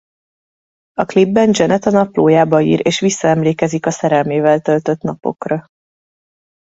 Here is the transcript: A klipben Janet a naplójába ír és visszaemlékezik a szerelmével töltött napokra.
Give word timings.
A 0.93 1.05
klipben 1.05 1.49
Janet 1.53 1.85
a 1.85 1.89
naplójába 1.91 2.61
ír 2.61 2.81
és 2.85 2.99
visszaemlékezik 2.99 3.85
a 3.85 3.91
szerelmével 3.91 4.59
töltött 4.59 5.01
napokra. 5.01 5.65